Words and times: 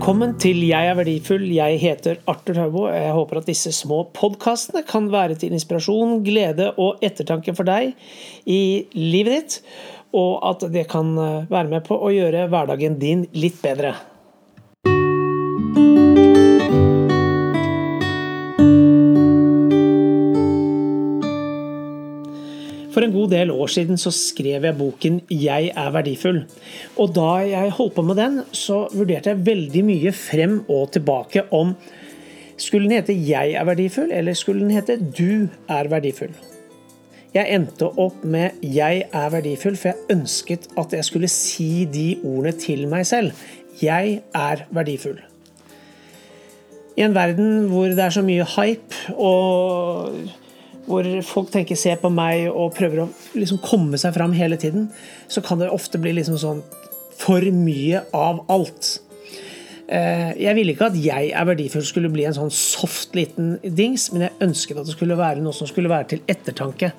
Velkommen 0.00 0.30
til 0.40 0.62
Jeg 0.64 0.88
er 0.88 0.94
verdifull. 0.96 1.42
Jeg 1.52 1.76
heter 1.76 2.22
Arthur 2.24 2.56
Haubo. 2.56 2.84
Jeg 2.88 3.12
håper 3.12 3.36
at 3.42 3.50
disse 3.50 3.68
små 3.76 3.98
podkastene 4.16 4.80
kan 4.88 5.10
være 5.12 5.36
til 5.36 5.52
inspirasjon, 5.52 6.22
glede 6.24 6.70
og 6.80 7.04
ettertanke 7.04 7.52
for 7.52 7.68
deg 7.68 7.92
i 8.48 8.88
livet 8.96 9.34
ditt, 9.36 9.58
og 10.16 10.40
at 10.54 10.64
det 10.72 10.86
kan 10.88 11.12
være 11.52 11.68
med 11.74 11.84
på 11.84 12.00
å 12.00 12.14
gjøre 12.16 12.46
hverdagen 12.48 12.96
din 13.02 13.26
litt 13.36 13.60
bedre. 13.60 13.92
For 23.00 23.06
en 23.08 23.14
god 23.16 23.30
del 23.32 23.48
år 23.48 23.70
siden 23.72 23.96
så 23.96 24.10
skrev 24.12 24.64
jeg 24.66 24.76
boken 24.76 25.20
'Jeg 25.30 25.70
er 25.72 25.90
verdifull'. 25.90 26.42
Og 27.00 27.14
da 27.16 27.30
jeg 27.48 27.70
holdt 27.70 27.94
på 27.94 28.02
med 28.02 28.16
den, 28.16 28.40
så 28.52 28.88
vurderte 28.92 29.30
jeg 29.30 29.46
veldig 29.46 29.84
mye 29.84 30.12
frem 30.12 30.58
og 30.68 30.90
tilbake 30.92 31.42
om 31.50 31.72
skulle 32.56 32.88
den 32.88 32.98
hete 32.98 33.14
'Jeg 33.14 33.52
er 33.52 33.64
verdifull', 33.64 34.12
eller 34.12 34.34
skulle 34.34 34.60
den 34.60 34.70
hete 34.70 34.96
'Du 34.96 35.48
er 35.68 35.88
verdifull'? 35.88 36.36
Jeg 37.34 37.46
endte 37.54 37.88
opp 37.98 38.24
med 38.24 38.50
'Jeg 38.62 39.04
er 39.12 39.30
verdifull', 39.30 39.76
for 39.76 39.88
jeg 39.88 39.96
ønsket 40.10 40.68
at 40.76 40.92
jeg 40.92 41.04
skulle 41.04 41.28
si 41.28 41.84
de 41.84 42.18
ordene 42.24 42.52
til 42.52 42.88
meg 42.88 43.06
selv. 43.06 43.32
Jeg 43.82 44.20
er 44.34 44.56
verdifull. 44.70 45.18
I 46.96 47.02
en 47.02 47.14
verden 47.14 47.68
hvor 47.68 47.84
det 47.84 47.98
er 47.98 48.10
så 48.10 48.22
mye 48.22 48.44
hype 48.44 49.14
og 49.16 50.12
hvor 50.86 51.04
folk 51.22 51.50
tenker 51.50 51.76
'se 51.76 51.96
på 51.96 52.08
meg' 52.08 52.50
og 52.50 52.74
prøver 52.74 53.04
å 53.04 53.08
liksom 53.34 53.58
komme 53.62 53.98
seg 53.98 54.14
fram 54.14 54.32
hele 54.32 54.56
tiden, 54.56 54.90
så 55.28 55.40
kan 55.42 55.58
det 55.58 55.70
ofte 55.70 55.98
bli 55.98 56.12
liksom 56.12 56.38
sånn 56.38 56.62
for 57.18 57.40
mye 57.40 58.02
av 58.14 58.44
alt. 58.48 59.00
Jeg 59.90 60.54
ville 60.54 60.72
ikke 60.72 60.86
at 60.86 60.94
'jeg 60.94 61.32
er 61.34 61.44
verdifull' 61.44 61.84
skulle 61.84 62.12
bli 62.12 62.24
en 62.24 62.34
sånn 62.34 62.50
soft 62.50 63.14
liten 63.14 63.58
dings, 63.62 64.12
men 64.12 64.22
jeg 64.22 64.30
ønsket 64.40 64.78
at 64.78 64.86
det 64.86 64.94
skulle 64.94 65.16
være 65.16 65.42
noe 65.42 65.52
som 65.52 65.66
skulle 65.66 65.88
være 65.88 66.08
til 66.08 66.20
ettertanke. 66.28 66.92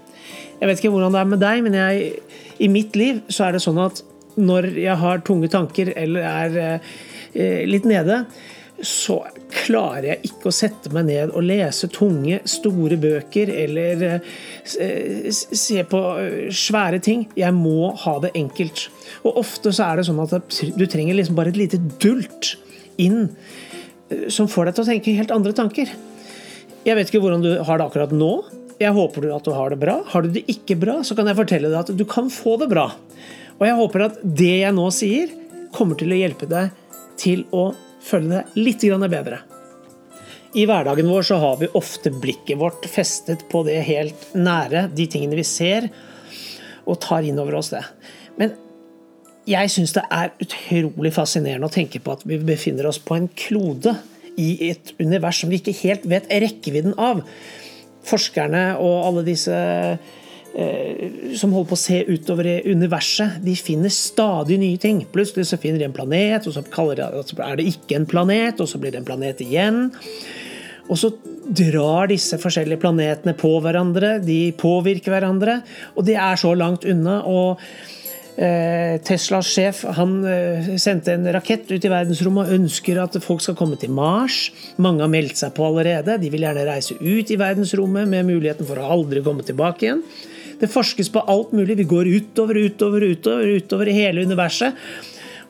Jeg 0.59 0.67
vet 0.67 0.77
ikke 0.77 0.91
hvordan 0.91 1.11
det 1.11 1.19
er 1.21 1.25
med 1.25 1.39
deg, 1.39 1.63
men 1.63 1.73
jeg, 1.73 2.13
i 2.59 2.67
mitt 2.67 2.95
liv 2.95 3.21
så 3.29 3.47
er 3.47 3.51
det 3.53 3.61
sånn 3.61 3.79
at 3.79 4.03
når 4.37 4.75
jeg 4.77 4.97
har 4.97 5.17
tunge 5.19 5.47
tanker 5.47 5.93
eller 5.95 6.21
er 6.21 6.79
litt 7.65 7.85
nede, 7.85 8.25
så 8.85 9.17
klarer 9.51 10.07
jeg 10.07 10.29
ikke 10.31 10.49
å 10.49 10.55
sette 10.55 10.91
meg 10.95 11.07
ned 11.09 11.33
og 11.35 11.45
lese 11.45 11.89
tunge, 11.91 12.39
store 12.49 12.97
bøker 13.01 13.51
eller 13.53 14.21
se 14.65 15.83
på 15.91 16.01
svære 16.55 17.01
ting. 17.03 17.25
Jeg 17.37 17.55
må 17.57 17.91
ha 18.03 18.15
det 18.23 18.33
enkelt. 18.39 18.87
Og 19.25 19.41
ofte 19.43 19.73
så 19.75 19.89
er 19.89 19.99
det 19.99 20.07
sånn 20.09 20.21
at 20.23 20.61
du 20.77 20.85
trenger 20.89 21.17
liksom 21.17 21.37
bare 21.37 21.53
et 21.53 21.59
lite 21.59 21.81
dult 22.01 22.55
inn 23.01 23.29
som 24.31 24.49
får 24.51 24.69
deg 24.69 24.77
til 24.77 24.83
å 24.83 24.89
tenke 24.91 25.17
helt 25.19 25.35
andre 25.35 25.53
tanker. 25.55 25.91
Jeg 26.81 26.97
vet 26.97 27.11
ikke 27.11 27.21
hvordan 27.23 27.45
du 27.45 27.51
har 27.61 27.77
det 27.77 27.85
akkurat 27.87 28.15
nå. 28.15 28.31
Jeg 28.81 28.95
håper 28.97 29.27
du 29.27 29.29
at 29.35 29.45
du 29.45 29.53
har 29.53 29.69
det 29.69 29.77
bra. 29.83 29.99
Har 30.09 30.25
du 30.25 30.33
det 30.33 30.47
ikke 30.49 30.79
bra, 30.81 30.99
så 31.05 31.15
kan 31.17 31.29
jeg 31.29 31.37
fortelle 31.37 31.69
deg 31.69 31.79
at 31.83 31.93
du 31.93 32.03
kan 32.09 32.31
få 32.33 32.57
det 32.61 32.71
bra. 32.71 32.89
Og 33.59 33.67
jeg 33.67 33.77
håper 33.77 34.07
at 34.07 34.19
det 34.25 34.55
jeg 34.63 34.73
nå 34.73 34.87
sier, 34.95 35.29
kommer 35.71 35.99
til 35.99 36.11
å 36.11 36.17
hjelpe 36.17 36.49
deg 36.49 36.73
til 37.21 37.45
å 37.53 37.69
føle 38.01 38.41
deg 38.41 38.59
litt 38.59 38.85
bedre. 39.11 39.41
I 40.51 40.65
hverdagen 40.67 41.07
vår 41.07 41.23
så 41.23 41.37
har 41.39 41.59
vi 41.61 41.69
ofte 41.79 42.11
blikket 42.11 42.59
vårt 42.59 42.85
festet 42.91 43.45
på 43.51 43.63
det 43.63 43.77
helt 43.87 44.33
nære, 44.35 44.89
de 44.91 45.05
tingene 45.07 45.37
vi 45.39 45.45
ser, 45.47 45.87
og 46.83 46.99
tar 46.99 47.23
inn 47.23 47.39
over 47.39 47.55
oss 47.61 47.71
det. 47.71 47.85
Men 48.35 48.57
jeg 49.47 49.71
syns 49.71 49.95
det 49.95 50.03
er 50.11 50.33
utrolig 50.43 51.13
fascinerende 51.15 51.69
å 51.69 51.73
tenke 51.73 52.01
på 52.03 52.13
at 52.13 52.25
vi 52.27 52.41
befinner 52.43 52.89
oss 52.89 52.99
på 52.99 53.15
en 53.15 53.29
klode 53.31 53.95
i 54.39 54.69
et 54.69 54.93
univers 54.99 55.41
som 55.41 55.51
vi 55.51 55.61
ikke 55.61 55.77
helt 55.81 56.07
vet 56.09 56.29
rekkevidden 56.29 56.97
av. 56.99 57.23
Forskerne 58.07 58.65
og 58.81 59.07
alle 59.07 59.25
disse 59.27 59.55
som 60.51 61.53
holder 61.53 61.69
på 61.69 61.77
å 61.77 61.79
se 61.79 62.01
utover 62.09 62.47
i 62.49 62.73
universet, 62.73 63.39
de 63.43 63.53
finner 63.55 63.93
stadig 63.93 64.57
nye 64.59 64.79
ting. 64.81 65.05
Plutselig 65.13 65.47
så 65.47 65.59
finner 65.61 65.79
de 65.79 65.87
en 65.87 65.95
planet, 65.95 66.47
og 66.47 66.55
så 66.55 66.63
er 67.45 67.59
det 67.59 67.69
ikke 67.71 67.99
en 67.99 68.09
planet, 68.09 68.59
og 68.59 68.67
så 68.67 68.81
blir 68.81 68.91
det 68.91 68.99
en 69.01 69.07
planet 69.07 69.43
igjen. 69.45 69.85
Og 70.91 70.99
så 70.99 71.13
drar 71.47 72.11
disse 72.11 72.35
forskjellige 72.41 72.81
planetene 72.81 73.33
på 73.39 73.53
hverandre, 73.63 74.17
de 74.23 74.51
påvirker 74.59 75.15
hverandre, 75.15 75.61
og 75.95 76.05
de 76.07 76.19
er 76.19 76.39
så 76.39 76.51
langt 76.57 76.87
unna. 76.89 77.21
og 77.23 77.59
Teslas 79.05 79.49
sjef 79.51 79.81
han 79.97 80.13
sendte 80.79 81.13
en 81.13 81.27
rakett 81.35 81.67
ut 81.67 81.83
i 81.83 81.91
verdensrommet 81.91 82.47
og 82.47 82.61
ønsker 82.61 82.97
at 83.03 83.17
folk 83.21 83.43
skal 83.43 83.57
komme 83.59 83.77
til 83.77 83.91
Mars. 83.93 84.45
Mange 84.81 85.03
har 85.03 85.11
meldt 85.11 85.37
seg 85.37 85.51
på 85.57 85.67
allerede. 85.67 86.15
De 86.17 86.31
vil 86.31 86.47
gjerne 86.47 86.63
reise 86.65 86.95
ut 86.95 87.31
i 87.31 87.39
verdensrommet 87.39 88.07
med 88.09 88.29
muligheten 88.31 88.65
for 88.65 88.79
å 88.79 88.87
aldri 88.95 89.21
komme 89.25 89.45
tilbake 89.45 89.85
igjen. 89.85 90.03
Det 90.61 90.69
forskes 90.69 91.09
på 91.09 91.23
alt 91.31 91.55
mulig. 91.57 91.79
Vi 91.79 91.89
går 91.89 92.09
utover, 92.09 92.59
utover, 92.67 93.07
utover, 93.11 93.55
utover 93.57 93.89
i 93.89 93.97
hele 93.97 94.25
universet. 94.27 94.77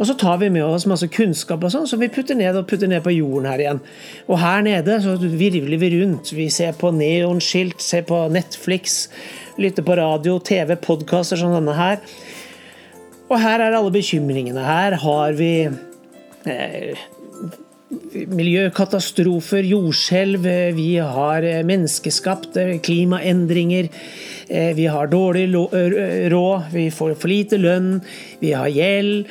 Og 0.01 0.07
så 0.09 0.15
tar 0.17 0.39
vi 0.41 0.49
med 0.49 0.63
oss 0.65 0.87
masse 0.89 1.05
kunnskap 1.13 1.61
og 1.61 1.69
sånn, 1.69 1.85
som 1.85 1.99
vi 2.01 2.09
putter 2.09 2.33
ned 2.33 2.55
og 2.57 2.65
putter 2.69 2.89
ned 2.89 3.03
på 3.05 3.13
jorden 3.13 3.45
her 3.51 3.61
igjen. 3.61 3.81
Og 4.25 4.39
her 4.41 4.63
nede 4.65 4.97
så 5.03 5.13
virvler 5.21 5.77
vi 5.77 5.91
rundt. 5.99 6.31
Vi 6.33 6.47
ser 6.49 6.73
på 6.79 6.89
neonskilt, 6.95 7.83
ser 7.85 8.07
på 8.09 8.23
Netflix, 8.33 9.03
lytter 9.61 9.85
på 9.85 9.99
radio, 9.99 10.39
TV, 10.41 10.73
podkaster 10.81 11.37
som 11.37 11.53
denne 11.53 11.75
her. 11.77 12.01
Og 13.29 13.37
her 13.43 13.61
er 13.61 13.77
alle 13.77 13.93
bekymringene. 13.93 14.63
Her 14.65 14.97
har 15.03 15.37
vi 15.37 15.53
eh, 15.69 17.05
miljøkatastrofer, 18.31 19.65
jordskjelv, 19.67 20.45
vi 20.77 20.95
har 21.03 21.47
menneskeskapte 21.67 22.79
klimaendringer. 22.85 23.89
Vi 24.75 24.85
har 24.91 25.11
dårlig 25.11 25.47
råd, 26.31 26.71
vi 26.73 26.89
får 26.91 27.15
for 27.19 27.31
lite 27.31 27.59
lønn, 27.59 27.99
vi 28.39 28.53
har 28.55 28.71
gjeld. 28.71 29.27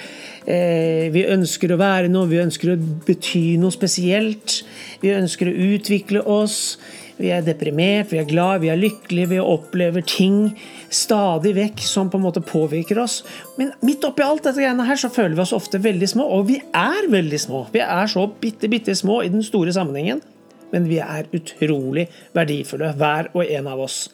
Vi 1.14 1.24
ønsker 1.28 1.72
å 1.72 1.80
være 1.80 2.08
noe, 2.12 2.28
vi 2.30 2.40
ønsker 2.40 2.72
å 2.72 2.78
bety 3.06 3.44
noe 3.60 3.74
spesielt. 3.74 4.60
Vi 5.00 5.12
ønsker 5.16 5.50
å 5.50 5.58
utvikle 5.74 6.24
oss. 6.24 6.78
Vi 7.20 7.28
er 7.34 7.44
deprimert, 7.44 8.08
vi 8.12 8.18
er 8.20 8.28
glad, 8.28 8.62
vi 8.62 8.70
er 8.72 8.78
lykkelige, 8.80 9.28
vi 9.34 9.40
opplever 9.42 10.04
ting 10.06 10.54
stadig 10.88 11.52
vekk 11.58 11.82
som 11.84 12.08
på 12.08 12.16
en 12.16 12.24
måte 12.24 12.42
påvirker 12.44 13.02
oss. 13.02 13.20
Men 13.58 13.74
midt 13.84 14.06
oppi 14.08 14.24
alt 14.24 14.46
dette 14.46 14.62
greiene 14.62 14.86
her 14.88 15.00
så 15.00 15.12
føler 15.12 15.36
vi 15.36 15.44
oss 15.44 15.52
ofte 15.56 15.82
veldig 15.84 16.08
små, 16.14 16.24
og 16.38 16.48
vi 16.48 16.56
er 16.72 17.10
veldig 17.12 17.40
små. 17.42 17.66
Vi 17.74 17.82
er 17.84 18.08
så 18.08 18.24
bitte, 18.40 18.70
bitte 18.72 18.96
små 18.96 19.20
i 19.26 19.32
den 19.32 19.44
store 19.44 19.74
sammenhengen, 19.76 20.24
men 20.72 20.88
vi 20.88 21.02
er 21.04 21.28
utrolig 21.36 22.08
verdifulle, 22.36 22.94
hver 22.96 23.28
og 23.34 23.44
en 23.44 23.68
av 23.68 23.84
oss. 23.84 24.06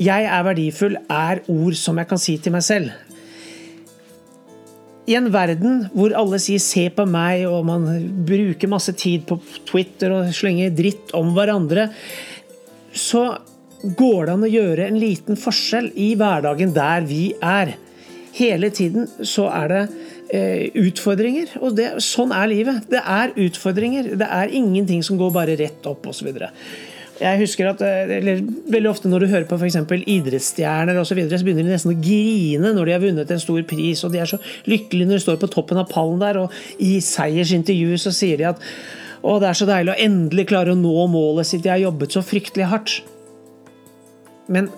Jeg 0.00 0.24
er 0.24 0.44
verdifull 0.46 0.96
er 1.12 1.42
ord 1.52 1.76
som 1.76 1.98
jeg 2.00 2.08
kan 2.08 2.20
si 2.22 2.38
til 2.40 2.54
meg 2.54 2.64
selv. 2.64 2.94
I 5.08 5.16
en 5.16 5.30
verden 5.32 5.86
hvor 5.94 6.12
alle 6.16 6.38
sier 6.38 6.60
'se 6.60 6.88
på 6.90 7.06
meg', 7.08 7.46
og 7.48 7.64
man 7.66 7.86
bruker 8.26 8.68
masse 8.68 8.92
tid 8.92 9.26
på 9.26 9.40
Twitter 9.66 10.12
og 10.12 10.34
slenger 10.34 10.70
dritt 10.70 11.14
om 11.14 11.32
hverandre, 11.34 11.90
så 12.92 13.38
går 13.82 14.26
det 14.26 14.32
an 14.32 14.44
å 14.44 14.50
gjøre 14.50 14.88
en 14.88 14.98
liten 15.00 15.36
forskjell 15.40 15.90
i 15.96 16.14
hverdagen 16.14 16.74
der 16.76 17.06
vi 17.08 17.32
er. 17.40 17.76
Hele 18.36 18.70
tiden 18.70 19.08
så 19.26 19.48
er 19.48 19.68
det 19.72 19.82
eh, 20.30 20.66
utfordringer, 20.84 21.56
og 21.60 21.74
det, 21.78 21.88
sånn 22.04 22.32
er 22.36 22.50
livet. 22.52 22.84
Det 22.90 23.00
er 23.00 23.32
utfordringer. 23.34 24.12
Det 24.20 24.28
er 24.28 24.52
ingenting 24.54 25.02
som 25.02 25.18
går 25.18 25.32
bare 25.34 25.56
rett 25.58 25.86
opp, 25.90 26.06
osv. 26.12 26.28
Jeg 27.20 27.40
husker 27.42 27.68
at 27.68 27.82
eller, 27.84 28.40
Veldig 28.72 28.88
ofte 28.90 29.10
når 29.12 29.24
du 29.24 29.30
hører 29.32 29.48
på 29.48 29.58
f.eks. 29.60 29.76
idrettsstjerner 30.08 30.96
og 30.96 31.04
så, 31.08 31.16
videre, 31.18 31.36
så 31.36 31.44
begynner 31.44 31.68
de 31.68 31.74
nesten 31.74 31.92
å 31.92 32.00
grine 32.00 32.72
når 32.76 32.88
de 32.88 32.94
har 32.96 33.02
vunnet 33.02 33.34
en 33.34 33.42
stor 33.42 33.60
pris. 33.68 34.04
og 34.04 34.14
De 34.14 34.22
er 34.22 34.30
så 34.30 34.40
lykkelige 34.70 35.10
når 35.10 35.20
de 35.20 35.24
står 35.26 35.40
på 35.42 35.50
toppen 35.52 35.80
av 35.82 35.90
pallen 35.90 36.22
der, 36.22 36.40
og 36.40 36.80
i 36.80 36.96
seiersintervju 37.04 38.00
så 38.00 38.14
sier 38.16 38.40
de 38.40 38.48
at 38.54 38.64
å, 39.20 39.36
det 39.36 39.50
er 39.50 39.58
så 39.58 39.68
deilig 39.68 39.92
å 39.92 40.00
endelig 40.00 40.46
klare 40.48 40.72
å 40.72 40.78
nå 40.78 40.94
målet 41.12 41.48
sitt. 41.48 41.66
Jeg 41.66 41.74
har 41.74 41.90
jobbet 41.90 42.16
så 42.16 42.22
fryktelig 42.24 42.70
hardt. 42.70 42.94
Men 44.48 44.70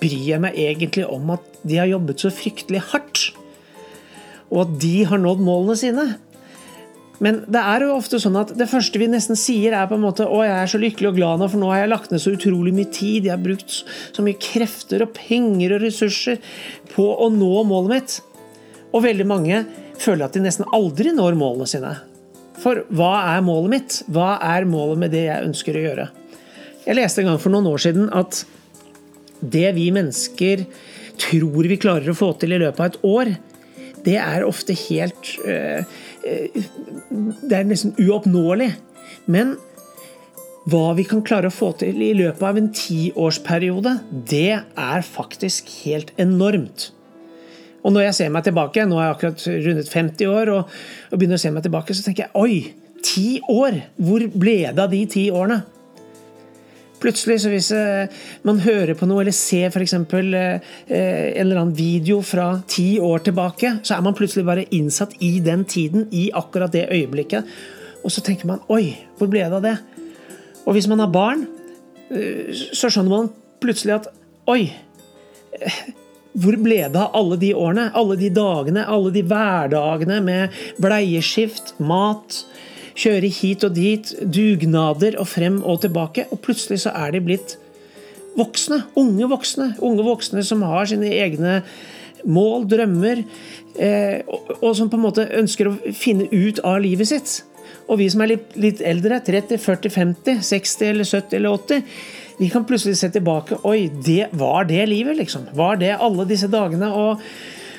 bryr 0.00 0.24
jeg 0.30 0.40
meg 0.40 0.56
egentlig 0.62 1.04
om 1.04 1.34
at 1.34 1.58
de 1.68 1.76
har 1.76 1.90
jobbet 1.90 2.24
så 2.24 2.32
fryktelig 2.32 2.80
hardt? 2.94 3.26
Og 4.48 4.62
at 4.64 4.72
de 4.80 4.94
har 5.10 5.20
nådd 5.20 5.44
målene 5.44 5.76
sine? 5.76 6.06
Men 7.24 7.40
det 7.50 7.60
er 7.60 7.82
jo 7.82 7.96
ofte 7.96 8.20
sånn 8.22 8.36
at 8.38 8.52
det 8.58 8.68
første 8.70 9.00
vi 9.00 9.08
nesten 9.10 9.38
sier, 9.38 9.74
er 9.74 9.88
på 9.90 9.96
en 9.96 10.04
måte 10.04 10.26
'Å, 10.26 10.38
jeg 10.46 10.54
er 10.54 10.70
så 10.70 10.78
lykkelig 10.78 11.08
og 11.08 11.16
glad 11.16 11.40
nå, 11.40 11.48
for 11.50 11.58
nå 11.58 11.70
har 11.72 11.80
jeg 11.82 11.90
lagt 11.90 12.10
ned 12.12 12.22
så 12.22 12.34
utrolig 12.36 12.72
mye 12.74 12.90
tid.' 12.90 13.26
'Jeg 13.26 13.34
har 13.34 13.42
brukt 13.42 13.82
så 14.14 14.22
mye 14.22 14.38
krefter 14.38 15.02
og 15.02 15.14
penger 15.14 15.74
og 15.74 15.82
ressurser 15.82 16.38
på 16.94 17.08
å 17.18 17.30
nå 17.34 17.64
målet 17.66 17.90
mitt.' 17.90 18.20
Og 18.94 19.02
veldig 19.02 19.26
mange 19.26 19.66
føler 19.98 20.24
at 20.24 20.32
de 20.32 20.40
nesten 20.40 20.68
aldri 20.72 21.10
når 21.12 21.34
målene 21.36 21.66
sine. 21.66 21.96
For 22.58 22.84
hva 22.90 23.36
er 23.36 23.42
målet 23.44 23.70
mitt? 23.70 24.02
Hva 24.10 24.38
er 24.42 24.64
målet 24.64 24.98
med 24.98 25.10
det 25.14 25.26
jeg 25.26 25.44
ønsker 25.44 25.76
å 25.76 25.84
gjøre? 25.84 26.08
Jeg 26.86 26.96
leste 26.96 27.20
en 27.22 27.32
gang 27.32 27.42
for 27.42 27.52
noen 27.52 27.68
år 27.68 27.82
siden 27.84 28.08
at 28.16 28.44
det 29.42 29.74
vi 29.76 29.90
mennesker 29.94 30.64
tror 31.18 31.68
vi 31.68 31.78
klarer 31.78 32.10
å 32.10 32.16
få 32.16 32.32
til 32.38 32.54
i 32.54 32.60
løpet 32.62 32.80
av 32.80 32.86
et 32.86 33.00
år, 33.06 33.32
det 34.06 34.16
er 34.22 34.46
ofte 34.46 34.74
helt 34.88 35.32
uh, 35.44 35.82
Det 37.48 37.56
er 37.56 37.66
nesten 37.68 37.94
uoppnåelig. 37.98 38.72
Men 39.30 39.56
hva 40.68 40.92
vi 40.98 41.06
kan 41.08 41.22
klare 41.24 41.48
å 41.48 41.54
få 41.54 41.70
til 41.80 42.00
i 42.04 42.12
løpet 42.16 42.44
av 42.44 42.58
en 42.60 42.70
tiårsperiode, 42.76 43.94
det 44.28 44.58
er 44.60 45.06
faktisk 45.06 45.70
helt 45.86 46.12
enormt. 46.20 46.90
Og 47.86 47.94
når 47.94 48.08
jeg 48.08 48.16
ser 48.18 48.34
meg 48.34 48.44
tilbake, 48.44 48.84
nå 48.84 48.98
har 48.98 49.06
jeg 49.06 49.16
akkurat 49.16 49.46
rundet 49.68 49.88
50 49.92 50.28
år, 50.28 50.52
og, 50.52 50.76
og 51.08 51.20
begynner 51.20 51.38
å 51.38 51.42
se 51.44 51.52
meg 51.54 51.64
tilbake, 51.64 51.96
så 51.96 52.04
tenker 52.04 52.26
jeg 52.26 52.36
oi, 52.36 53.00
ti 53.06 53.28
år! 53.48 53.80
Hvor 53.96 54.26
ble 54.34 54.58
det 54.66 54.84
av 54.84 54.92
de 54.92 55.04
ti 55.08 55.28
årene? 55.32 55.62
Plutselig, 56.98 57.38
så 57.42 57.50
hvis 57.52 57.70
eh, 57.76 58.22
man 58.46 58.58
hører 58.64 58.96
på 58.98 59.06
noe 59.06 59.22
eller 59.22 59.34
ser 59.36 59.70
f.eks. 59.70 59.94
Eh, 59.94 60.70
en 60.90 61.44
eller 61.44 61.60
annen 61.60 61.76
video 61.76 62.18
fra 62.26 62.50
ti 62.66 62.96
år 63.02 63.22
tilbake, 63.28 63.76
så 63.86 63.94
er 63.96 64.02
man 64.06 64.16
plutselig 64.18 64.46
bare 64.48 64.66
innsatt 64.74 65.14
i 65.22 65.36
den 65.44 65.62
tiden, 65.68 66.08
i 66.10 66.28
akkurat 66.34 66.74
det 66.74 66.88
øyeblikket. 66.90 67.46
Og 68.02 68.14
så 68.14 68.24
tenker 68.24 68.50
man 68.50 68.64
oi, 68.72 68.96
hvor 69.18 69.30
ble 69.30 69.44
det 69.44 69.60
av 69.60 69.64
det? 69.64 69.76
Og 70.66 70.74
hvis 70.74 70.90
man 70.90 71.04
har 71.04 71.14
barn, 71.14 71.46
eh, 72.10 72.50
så 72.74 72.90
skjønner 72.90 73.14
man 73.14 73.32
plutselig 73.62 74.00
at 74.00 74.10
oi, 74.50 74.62
hvor 76.38 76.58
ble 76.60 76.82
det 76.90 76.98
av 76.98 77.14
alle 77.18 77.38
de 77.40 77.52
årene? 77.56 77.88
Alle 77.98 78.18
de 78.18 78.28
dagene, 78.34 78.84
alle 78.86 79.10
de 79.14 79.22
hverdagene 79.26 80.18
med 80.24 80.58
bleieskift, 80.82 81.76
mat, 81.78 82.42
kjøre 82.98 83.30
hit 83.32 83.64
og 83.66 83.76
dit, 83.76 84.12
dugnader 84.22 85.18
og 85.20 85.28
frem 85.30 85.60
og 85.62 85.82
tilbake. 85.84 86.26
Og 86.34 86.42
plutselig 86.44 86.82
så 86.84 86.94
er 86.96 87.14
de 87.14 87.22
blitt 87.24 87.56
voksne. 88.38 88.82
Unge 88.98 89.28
voksne. 89.30 89.72
Unge 89.84 90.06
voksne 90.06 90.44
som 90.46 90.64
har 90.66 90.88
sine 90.90 91.10
egne 91.14 91.60
mål, 92.26 92.66
drømmer, 92.70 93.22
eh, 93.78 94.24
og, 94.26 94.54
og, 94.58 94.72
som 94.76 94.88
på 94.90 94.98
en 94.98 95.04
måte 95.04 95.28
ønsker 95.38 95.70
å 95.70 95.76
finne 95.94 96.26
ut 96.32 96.58
av 96.66 96.80
livet 96.82 97.10
sitt. 97.12 97.36
Og 97.88 98.00
vi 98.00 98.08
som 98.10 98.24
er 98.24 98.34
litt, 98.34 98.56
litt 98.58 98.82
eldre, 98.84 99.20
30, 99.24 99.60
40, 99.62 99.94
50, 99.94 100.40
60 100.44 100.90
eller 100.90 101.06
70 101.08 101.38
eller 101.38 101.54
80, 101.54 101.84
vi 102.38 102.48
kan 102.52 102.66
plutselig 102.66 103.00
se 103.00 103.08
tilbake 103.10 103.56
Oi, 103.66 103.88
det 104.06 104.28
var 104.38 104.68
det 104.68 104.84
livet, 104.90 105.16
liksom. 105.18 105.48
Var 105.58 105.80
det 105.80 105.94
alle 105.96 106.26
disse 106.28 106.50
dagene? 106.50 106.90
og 106.94 107.22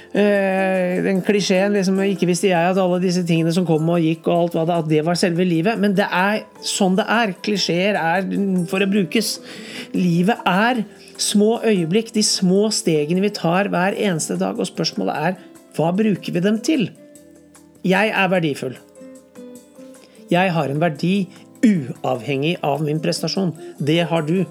den 0.10 1.20
klisjeen 1.22 1.76
liksom, 1.76 2.00
Ikke 2.02 2.26
visste 2.26 2.48
jeg 2.50 2.72
at 2.72 2.80
alle 2.82 2.98
disse 3.04 3.22
tingene 3.28 3.52
som 3.54 3.68
kom 3.68 3.92
og 3.94 4.02
gikk, 4.02 4.26
og 4.26 4.36
alt 4.36 4.56
hva 4.58 4.64
det, 4.66 4.78
at 4.82 4.90
det 4.90 5.04
var 5.06 5.20
selve 5.20 5.46
livet. 5.46 5.78
Men 5.78 5.94
det 5.98 6.08
er 6.10 6.42
sånn 6.66 6.98
det 6.98 7.06
er. 7.06 7.36
Klisjeer 7.46 8.00
er 8.00 8.26
for 8.72 8.82
å 8.82 8.90
brukes. 8.90 9.36
Livet 9.94 10.42
er 10.50 10.84
små 11.20 11.60
øyeblikk, 11.68 12.14
de 12.16 12.24
små 12.26 12.70
stegene 12.74 13.22
vi 13.22 13.34
tar 13.36 13.70
hver 13.70 13.98
eneste 13.98 14.40
dag. 14.42 14.58
Og 14.58 14.70
spørsmålet 14.70 15.30
er 15.30 15.38
hva 15.78 15.92
bruker 15.96 16.36
vi 16.36 16.44
dem 16.44 16.58
til? 16.66 16.90
Jeg 17.86 18.10
er 18.12 18.32
verdifull. 18.32 18.76
Jeg 20.30 20.52
har 20.54 20.70
en 20.70 20.82
verdi 20.82 21.30
uavhengig 21.66 22.58
av 22.66 22.82
min 22.86 23.00
prestasjon. 23.04 23.54
Det 23.80 24.02
har 24.10 24.26
du. 24.28 24.44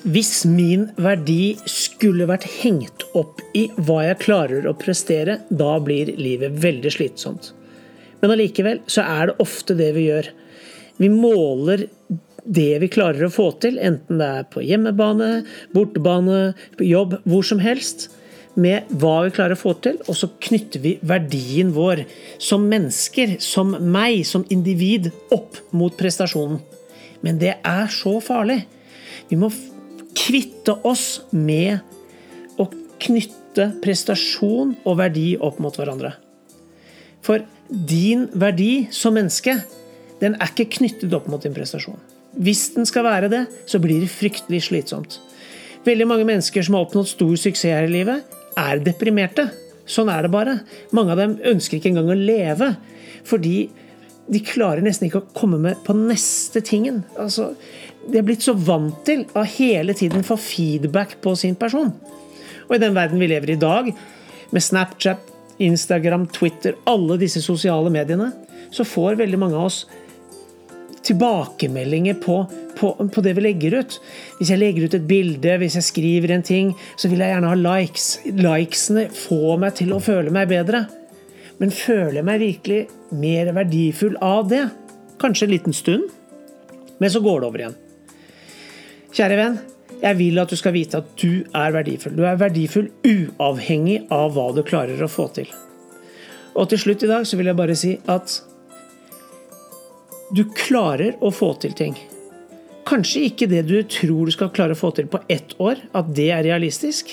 Hvis 0.00 0.46
min 0.48 0.88
verdi 0.96 1.58
skulle 2.00 2.28
vært 2.30 2.48
hengt 2.62 3.04
opp 3.18 3.42
i 3.56 3.66
hva 3.76 4.06
jeg 4.06 4.22
klarer 4.22 4.68
å 4.68 4.76
prestere, 4.78 5.42
da 5.52 5.74
blir 5.84 6.14
livet 6.16 6.56
veldig 6.62 6.92
slitsomt. 6.94 7.52
Men 8.22 8.32
allikevel 8.32 8.80
så 8.88 9.04
er 9.04 9.28
det 9.28 9.42
ofte 9.44 9.76
det 9.76 9.90
vi 9.96 10.06
gjør. 10.08 10.30
Vi 11.00 11.10
måler 11.12 11.84
det 12.44 12.70
vi 12.80 12.88
klarer 12.92 13.26
å 13.26 13.32
få 13.32 13.50
til, 13.60 13.76
enten 13.76 14.20
det 14.20 14.28
er 14.40 14.48
på 14.48 14.62
hjemmebane, 14.64 15.42
bortebane, 15.76 16.54
jobb, 16.80 17.18
hvor 17.28 17.44
som 17.44 17.60
helst, 17.60 18.08
med 18.60 18.88
hva 19.00 19.20
vi 19.26 19.34
klarer 19.36 19.54
å 19.54 19.60
få 19.60 19.74
til, 19.84 20.00
og 20.08 20.16
så 20.16 20.30
knytter 20.42 20.82
vi 20.82 20.96
verdien 21.06 21.70
vår 21.76 22.02
som 22.42 22.64
mennesker, 22.68 23.36
som 23.44 23.76
meg, 23.92 24.24
som 24.26 24.46
individ, 24.50 25.12
opp 25.36 25.60
mot 25.76 25.94
prestasjonen. 26.00 26.58
Men 27.20 27.38
det 27.40 27.58
er 27.60 27.92
så 27.92 28.16
farlig. 28.24 28.62
Vi 29.28 29.36
må 29.38 29.52
kvitte 30.16 30.76
oss 30.86 31.22
med 31.30 31.80
å 32.60 32.66
knytte 33.00 33.70
prestasjon 33.82 34.76
og 34.84 34.98
verdi 35.00 35.34
opp 35.40 35.60
mot 35.62 35.76
hverandre. 35.76 36.14
For 37.24 37.44
din 37.68 38.26
verdi 38.32 38.88
som 38.94 39.14
menneske, 39.16 39.58
den 40.20 40.36
er 40.36 40.52
ikke 40.52 40.70
knyttet 40.78 41.12
opp 41.16 41.28
mot 41.30 41.42
din 41.42 41.54
prestasjon. 41.56 41.98
Hvis 42.38 42.68
den 42.76 42.86
skal 42.86 43.06
være 43.06 43.30
det, 43.32 43.44
så 43.66 43.80
blir 43.82 44.02
det 44.02 44.12
fryktelig 44.12 44.64
slitsomt. 44.68 45.18
Veldig 45.86 46.06
mange 46.06 46.26
mennesker 46.28 46.64
som 46.64 46.76
har 46.76 46.86
oppnådd 46.86 47.08
stor 47.08 47.36
suksess 47.40 47.72
her 47.72 47.88
i 47.88 47.92
livet, 47.92 48.24
er 48.58 48.82
deprimerte. 48.84 49.48
Sånn 49.90 50.10
er 50.12 50.26
det 50.26 50.32
bare. 50.32 50.60
Mange 50.94 51.14
av 51.14 51.22
dem 51.22 51.38
ønsker 51.50 51.78
ikke 51.78 51.90
engang 51.90 52.12
å 52.12 52.18
leve. 52.18 52.74
Fordi 53.26 53.70
de 54.30 54.40
klarer 54.46 54.82
nesten 54.84 55.08
ikke 55.08 55.24
å 55.24 55.32
komme 55.34 55.58
med 55.58 55.80
på 55.86 55.94
neste 55.96 56.62
tingen. 56.62 57.02
Altså, 57.18 57.50
de 58.06 58.20
er 58.20 58.26
blitt 58.26 58.44
så 58.46 58.54
vant 58.54 59.00
til 59.06 59.24
å 59.34 59.42
hele 59.56 59.94
tiden 59.98 60.22
få 60.26 60.38
feedback 60.40 61.16
på 61.24 61.34
sin 61.38 61.56
person. 61.58 61.90
Og 62.68 62.76
i 62.76 62.82
den 62.82 62.94
verden 62.94 63.18
vi 63.20 63.30
lever 63.30 63.50
i 63.50 63.58
i 63.58 63.60
dag, 63.60 63.90
med 64.50 64.62
Snapchat, 64.62 65.26
Instagram, 65.60 66.28
Twitter, 66.32 66.78
alle 66.88 67.18
disse 67.20 67.42
sosiale 67.42 67.90
mediene, 67.92 68.30
så 68.70 68.86
får 68.86 69.18
veldig 69.18 69.38
mange 69.38 69.58
av 69.58 69.66
oss 69.66 69.82
tilbakemeldinger 71.06 72.20
på, 72.22 72.36
på, 72.78 72.92
på, 73.14 73.24
det 73.24 73.34
vi 73.34 73.44
legger 73.44 73.80
ut. 73.80 73.98
Hvis 74.38 74.52
jeg 74.52 74.60
legger 74.60 74.86
ut 74.86 74.94
et 74.94 75.08
bilde, 75.10 75.58
hvis 75.58 75.78
jeg 75.80 75.88
skriver 75.88 76.36
en 76.36 76.46
ting, 76.46 76.72
så 76.94 77.10
vil 77.10 77.24
jeg 77.24 77.34
gjerne 77.34 77.50
ha 77.50 77.58
likes. 77.58 78.08
Likesene 78.30 79.08
får 79.26 79.60
meg 79.64 79.76
til 79.80 79.94
å 79.96 80.00
føle 80.04 80.32
meg 80.34 80.50
bedre. 80.52 80.84
Men 81.60 81.74
føler 81.74 82.20
jeg 82.20 82.28
meg 82.28 82.42
virkelig 82.44 82.82
mer 83.10 83.52
verdifull 83.56 84.16
av 84.24 84.48
det? 84.50 84.64
Kanskje 85.20 85.46
en 85.46 85.54
liten 85.54 85.76
stund, 85.76 86.08
men 86.98 87.10
så 87.10 87.20
går 87.20 87.40
det 87.40 87.48
over 87.48 87.64
igjen. 87.64 87.78
Kjære 89.10 89.38
venn, 89.40 89.58
jeg 90.00 90.16
vil 90.16 90.40
at 90.40 90.52
du 90.52 90.56
skal 90.56 90.74
vite 90.76 91.00
at 91.00 91.08
du 91.20 91.42
er 91.56 91.74
verdifull. 91.74 92.14
Du 92.16 92.22
er 92.24 92.38
verdifull 92.40 92.88
uavhengig 93.04 94.04
av 94.14 94.32
hva 94.36 94.50
du 94.56 94.62
klarer 94.66 95.02
å 95.02 95.10
få 95.10 95.26
til. 95.36 95.50
Og 96.56 96.70
til 96.70 96.80
slutt 96.82 97.04
i 97.04 97.10
dag 97.10 97.26
så 97.28 97.38
vil 97.38 97.50
jeg 97.50 97.58
bare 97.58 97.76
si 97.78 97.96
at 98.10 98.38
du 100.34 100.44
klarer 100.54 101.18
å 101.20 101.32
få 101.34 101.52
til 101.62 101.74
ting. 101.76 101.96
Kanskje 102.88 103.26
ikke 103.28 103.48
det 103.50 103.64
du 103.68 103.76
tror 103.90 104.26
du 104.26 104.34
skal 104.34 104.52
klare 104.54 104.74
å 104.74 104.78
få 104.78 104.92
til 104.96 105.10
på 105.10 105.20
ett 105.30 105.52
år, 105.62 105.78
at 105.94 106.14
det 106.16 106.30
er 106.34 106.46
realistisk. 106.46 107.12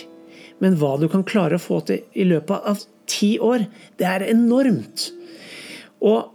Men 0.64 0.78
hva 0.80 0.96
du 0.98 1.06
kan 1.12 1.26
klare 1.28 1.58
å 1.58 1.62
få 1.62 1.82
til 1.86 2.06
i 2.18 2.26
løpet 2.26 2.70
av 2.72 2.82
ti 3.10 3.36
år, 3.44 3.68
det 4.00 4.08
er 4.10 4.26
enormt. 4.32 5.12
Og 6.06 6.34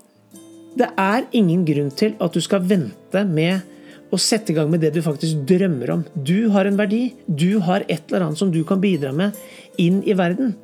det 0.79 0.89
er 0.99 1.29
ingen 1.37 1.67
grunn 1.69 1.93
til 1.95 2.17
at 2.23 2.35
du 2.35 2.41
skal 2.43 2.65
vente 2.65 3.25
med 3.29 3.69
å 4.13 4.19
sette 4.21 4.53
i 4.53 4.57
gang 4.57 4.69
med 4.73 4.83
det 4.85 4.93
du 4.95 5.01
faktisk 5.05 5.45
drømmer 5.49 5.95
om. 5.95 6.03
Du 6.15 6.51
har 6.53 6.69
en 6.69 6.77
verdi. 6.77 7.15
Du 7.27 7.61
har 7.65 7.85
et 7.89 8.05
eller 8.11 8.27
annet 8.27 8.41
som 8.41 8.53
du 8.53 8.61
kan 8.69 8.81
bidra 8.81 9.13
med 9.17 9.37
inn 9.81 10.03
i 10.05 10.17
verden. 10.17 10.55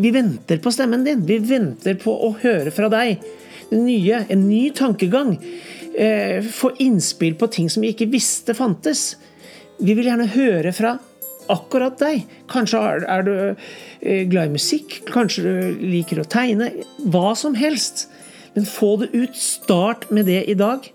Vi 0.00 0.12
venter 0.14 0.60
på 0.62 0.72
stemmen 0.72 1.04
din. 1.04 1.24
Vi 1.28 1.40
venter 1.44 1.98
på 2.00 2.14
å 2.28 2.32
høre 2.40 2.72
fra 2.72 2.88
deg. 2.92 3.20
Nye, 3.74 4.24
en 4.32 4.46
ny 4.48 4.70
tankegang. 4.76 5.36
Eh, 5.94 6.40
få 6.46 6.72
innspill 6.80 7.36
på 7.36 7.50
ting 7.52 7.68
som 7.70 7.84
vi 7.84 7.92
ikke 7.92 8.08
visste 8.12 8.56
fantes. 8.56 9.14
Vi 9.80 9.96
vil 9.96 10.08
gjerne 10.08 10.30
høre 10.32 10.72
fra 10.76 10.96
akkurat 11.50 11.98
deg. 12.00 12.24
Kanskje 12.50 12.80
er 13.02 13.26
du 13.26 13.34
eh, 13.50 14.24
glad 14.30 14.48
i 14.48 14.56
musikk, 14.56 15.00
kanskje 15.10 15.44
du 15.44 15.84
liker 15.90 16.22
å 16.22 16.28
tegne. 16.28 16.72
Hva 17.10 17.34
som 17.38 17.56
helst. 17.58 18.08
Men 18.54 18.66
få 18.66 18.96
det 19.02 19.10
ut. 19.12 19.36
Start 19.36 20.08
med 20.10 20.26
det 20.30 20.44
i 20.50 20.56
dag. 20.58 20.86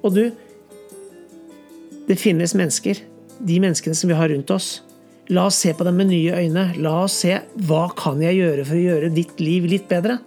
Og 0.00 0.14
du, 0.16 0.22
det 2.08 2.16
finnes 2.18 2.54
mennesker, 2.56 3.02
de 3.38 3.58
menneskene 3.60 3.96
som 3.96 4.10
vi 4.10 4.16
har 4.16 4.32
rundt 4.32 4.50
oss. 4.54 4.80
La 5.30 5.46
oss 5.46 5.60
se 5.62 5.74
på 5.76 5.86
dem 5.86 6.00
med 6.00 6.10
nye 6.10 6.40
øyne. 6.40 6.70
La 6.82 6.96
oss 7.04 7.20
se 7.22 7.36
hva 7.68 7.84
kan 7.98 8.22
jeg 8.24 8.40
gjøre 8.40 8.66
for 8.66 8.78
å 8.78 8.86
gjøre 8.86 9.12
ditt 9.14 9.38
liv 9.42 9.68
litt 9.70 9.86
bedre. 9.92 10.18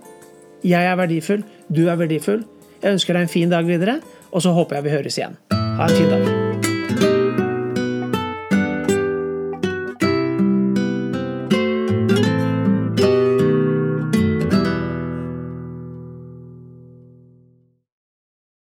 Jeg 0.63 0.87
er 0.87 0.95
verdifull, 0.95 1.43
du 1.67 1.83
er 1.89 1.99
verdifull. 1.99 2.45
Jeg 2.83 2.95
ønsker 2.95 3.17
deg 3.17 3.27
en 3.27 3.35
fin 3.35 3.51
dag 3.51 3.67
videre, 3.67 3.99
og 4.31 4.45
så 4.45 4.55
håper 4.55 4.79
jeg 4.79 4.87
vi 4.87 4.95
høres 4.95 5.19
igjen. 5.19 5.37
Ha 5.51 5.89
en 5.89 5.99
fin 5.99 6.11
dag. 6.15 6.42